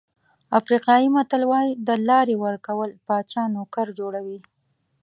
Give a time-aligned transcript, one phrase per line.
[0.59, 4.39] افریقایي متل وایي د لارې ورکول پاچا نوکر جوړوي.